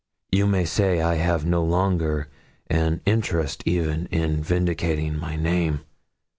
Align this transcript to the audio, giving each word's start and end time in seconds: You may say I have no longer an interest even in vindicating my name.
You 0.31 0.47
may 0.47 0.65
say 0.65 0.99
I 0.99 1.13
have 1.17 1.45
no 1.45 1.63
longer 1.63 2.27
an 2.71 3.01
interest 3.05 3.61
even 3.67 4.07
in 4.07 4.41
vindicating 4.41 5.15
my 5.15 5.35
name. 5.35 5.81